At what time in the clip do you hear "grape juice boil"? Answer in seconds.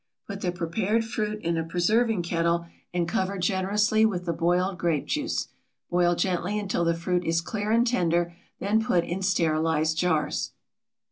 4.79-6.15